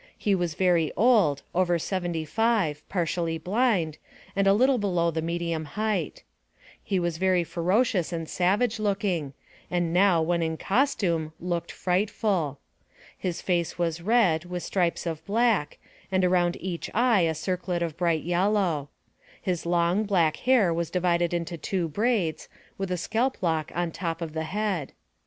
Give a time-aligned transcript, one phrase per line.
[0.17, 3.99] He was very old, over seventy five, partially blind,
[4.35, 6.23] and a little below the medium height.
[6.83, 9.33] He was very ferocious and savage looking,
[9.69, 12.57] and now, when in costume, looked frightful.
[13.15, 15.77] His face was red, with stripes of black,
[16.11, 18.89] and around each eye a circlet of bright yellow.
[19.39, 24.19] His long, black hair was divided into two braids, with a scalp lock on top
[24.23, 24.93] of the head.